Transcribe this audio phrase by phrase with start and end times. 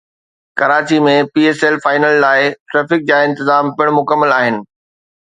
[0.59, 4.63] Karachi ۾ P S L final لاءِ traffic جا انتظام پڻ مڪمل آهن